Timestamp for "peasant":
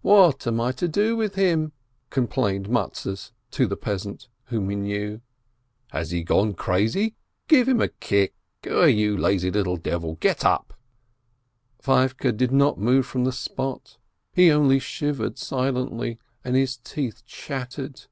3.76-4.26